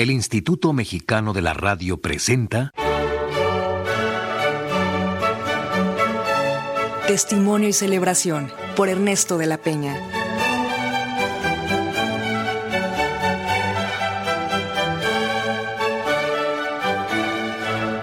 [0.00, 2.72] El Instituto Mexicano de la Radio presenta
[7.06, 9.94] Testimonio y celebración por Ernesto de la Peña.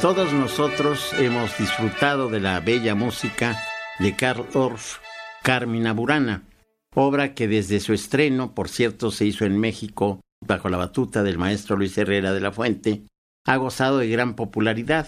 [0.00, 3.62] Todos nosotros hemos disfrutado de la bella música
[3.98, 4.96] de Karl Orff,
[5.42, 6.44] Carmina Burana,
[6.94, 11.38] obra que desde su estreno, por cierto, se hizo en México bajo la batuta del
[11.38, 13.02] maestro Luis Herrera de la Fuente,
[13.46, 15.06] ha gozado de gran popularidad.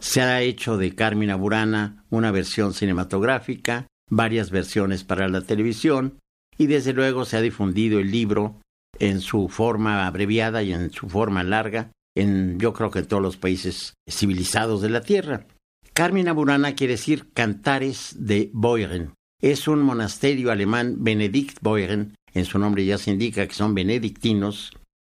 [0.00, 6.18] Se ha hecho de Carmina Burana una versión cinematográfica, varias versiones para la televisión
[6.56, 8.60] y desde luego se ha difundido el libro
[8.98, 13.22] en su forma abreviada y en su forma larga en yo creo que en todos
[13.22, 15.46] los países civilizados de la Tierra.
[15.92, 19.12] Carmina Burana quiere decir Cantares de Beuren.
[19.40, 24.72] Es un monasterio alemán Benedikt Beuren en su nombre ya se indica que son benedictinos.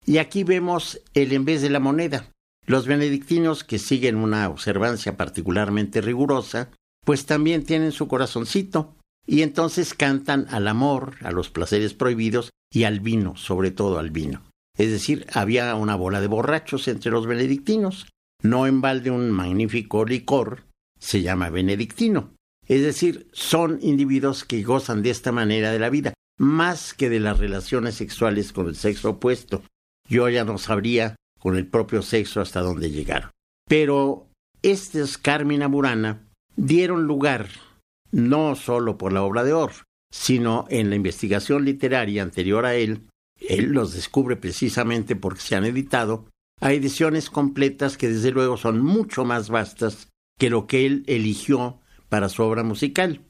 [0.05, 2.31] Y aquí vemos el en vez de la moneda.
[2.65, 6.69] Los benedictinos que siguen una observancia particularmente rigurosa,
[7.05, 12.83] pues también tienen su corazoncito y entonces cantan al amor, a los placeres prohibidos y
[12.83, 14.43] al vino, sobre todo al vino.
[14.77, 18.07] Es decir, había una bola de borrachos entre los benedictinos.
[18.41, 20.63] No en balde un magnífico licor
[20.99, 22.33] se llama benedictino.
[22.67, 27.19] Es decir, son individuos que gozan de esta manera de la vida más que de
[27.19, 29.61] las relaciones sexuales con el sexo opuesto.
[30.09, 33.29] Yo ya no sabría con el propio sexo hasta dónde llegar.
[33.69, 34.27] Pero
[34.63, 37.47] estos Carmina Burana dieron lugar,
[38.11, 43.07] no solo por la obra de Orff, sino en la investigación literaria anterior a él,
[43.39, 46.25] él los descubre precisamente porque se han editado,
[46.59, 51.79] a ediciones completas que desde luego son mucho más vastas que lo que él eligió
[52.09, 53.21] para su obra musical.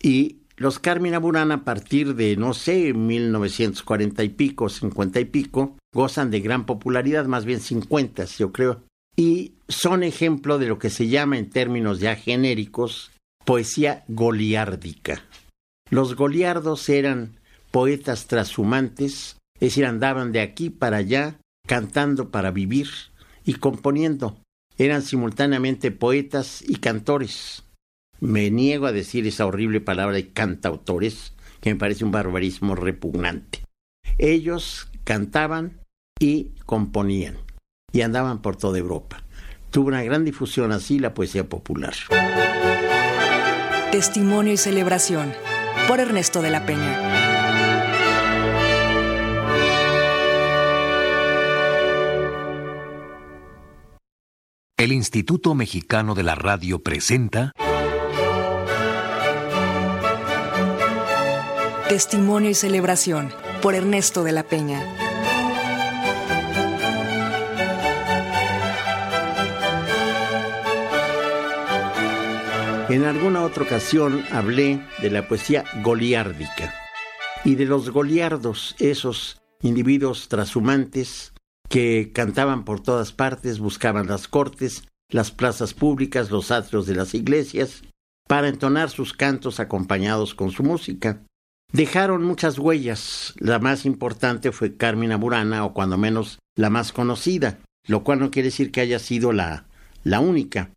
[0.00, 5.76] Y los Carmina Burana a partir de, no sé, 1940 y pico, 50 y pico,
[5.92, 8.82] gozan de gran popularidad, más bien 50, yo creo,
[9.16, 13.10] y son ejemplo de lo que se llama en términos ya genéricos
[13.44, 15.22] poesía goliárdica.
[15.90, 17.38] Los goliardos eran
[17.70, 22.88] poetas trashumantes, es decir, andaban de aquí para allá cantando para vivir
[23.44, 24.38] y componiendo.
[24.78, 27.64] Eran simultáneamente poetas y cantores
[28.22, 33.64] me niego a decir esa horrible palabra de cantautores, que me parece un barbarismo repugnante.
[34.16, 35.80] Ellos cantaban
[36.20, 37.36] y componían,
[37.92, 39.24] y andaban por toda Europa.
[39.70, 41.94] Tuvo una gran difusión así la poesía popular.
[43.90, 45.32] Testimonio y celebración
[45.88, 47.22] por Ernesto de la Peña.
[54.76, 57.52] El Instituto Mexicano de la Radio presenta
[61.92, 63.30] Testimonio y celebración
[63.60, 64.80] por Ernesto de la Peña.
[72.88, 76.72] En alguna otra ocasión hablé de la poesía goliárdica
[77.44, 81.34] y de los goliardos, esos individuos trashumantes
[81.68, 87.12] que cantaban por todas partes, buscaban las cortes, las plazas públicas, los atrios de las
[87.12, 87.82] iglesias,
[88.26, 91.22] para entonar sus cantos acompañados con su música.
[91.72, 93.32] Dejaron muchas huellas.
[93.38, 98.30] La más importante fue Carmina Burana, o cuando menos la más conocida, lo cual no
[98.30, 99.66] quiere decir que haya sido la,
[100.04, 100.70] la única,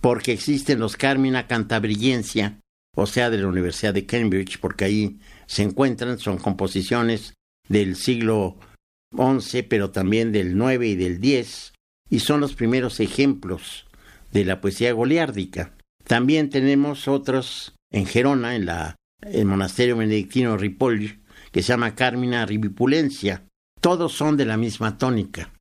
[0.00, 2.60] porque existen los Carmina Cantabrillencia,
[2.96, 7.34] o sea, de la Universidad de Cambridge, porque ahí se encuentran, son composiciones
[7.68, 8.56] del siglo
[9.14, 11.74] XI, pero también del IX y del X,
[12.08, 13.86] y son los primeros ejemplos
[14.32, 15.74] de la poesía goliárdica.
[16.04, 21.18] También tenemos otros en Gerona, en la el monasterio benedictino Ripoll,
[21.52, 23.44] que se llama Carmina Rivipulencia.
[23.80, 25.52] Todos son de la misma tónica.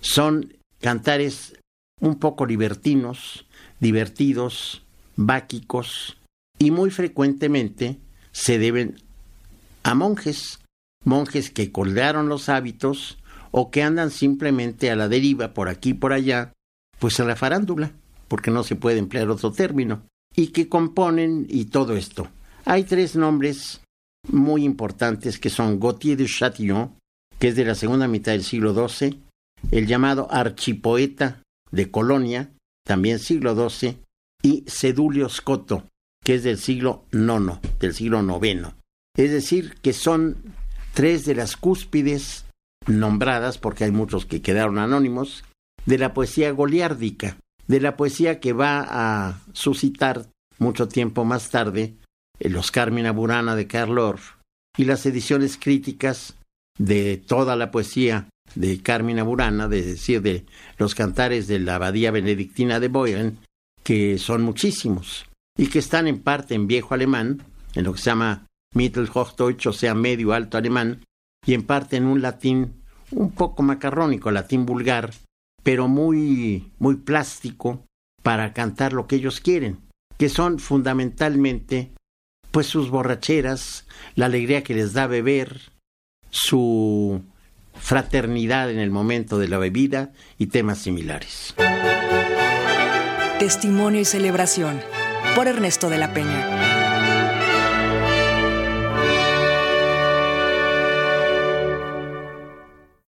[0.00, 1.58] Son cantares
[2.00, 3.46] un poco libertinos,
[3.80, 4.84] divertidos,
[5.16, 6.18] báquicos,
[6.58, 7.98] y muy frecuentemente
[8.32, 8.96] se deben
[9.82, 10.60] a monjes,
[11.04, 13.18] monjes que colgaron los hábitos
[13.50, 16.52] o que andan simplemente a la deriva por aquí y por allá,
[16.98, 17.92] pues a la farándula,
[18.28, 20.02] porque no se puede emplear otro término,
[20.34, 22.28] y que componen y todo esto.
[22.64, 23.80] Hay tres nombres
[24.28, 26.94] muy importantes que son Gautier de Châtillon,
[27.38, 29.20] que es de la segunda mitad del siglo XII,
[29.72, 31.42] el llamado archipoeta
[31.72, 32.52] de Colonia,
[32.86, 33.98] también siglo XII,
[34.42, 35.88] y Sedulio Scotto,
[36.24, 38.74] que es del siglo IX, del siglo IX.
[39.16, 40.36] Es decir, que son
[40.94, 42.44] tres de las cúspides
[42.86, 45.44] nombradas, porque hay muchos que quedaron anónimos,
[45.84, 50.28] de la poesía goliárdica, de la poesía que va a suscitar
[50.58, 51.96] mucho tiempo más tarde
[52.50, 54.34] los Carmina Burana de Karl Orff
[54.76, 56.34] y las ediciones críticas
[56.78, 60.44] de toda la poesía de Carmina Burana, de decir, de
[60.78, 63.38] los cantares de la abadía benedictina de Boyen,
[63.82, 67.42] que son muchísimos y que están en parte en viejo alemán,
[67.74, 71.02] en lo que se llama Mittelhochdeutsch, o sea, medio alto alemán,
[71.46, 75.12] y en parte en un latín un poco macarrónico, latín vulgar,
[75.62, 77.84] pero muy, muy plástico
[78.22, 79.78] para cantar lo que ellos quieren,
[80.16, 81.92] que son fundamentalmente
[82.52, 85.72] pues sus borracheras, la alegría que les da beber,
[86.30, 87.22] su
[87.74, 91.54] fraternidad en el momento de la bebida y temas similares.
[93.38, 94.80] Testimonio y celebración
[95.34, 96.81] por Ernesto de la Peña.